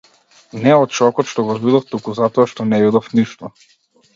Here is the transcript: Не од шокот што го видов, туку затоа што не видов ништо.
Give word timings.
Не 0.63 0.71
од 0.83 0.95
шокот 0.99 1.29
што 1.33 1.45
го 1.49 1.57
видов, 1.65 1.85
туку 1.91 2.15
затоа 2.21 2.49
што 2.55 2.69
не 2.73 2.81
видов 2.87 3.15
ништо. 3.21 3.53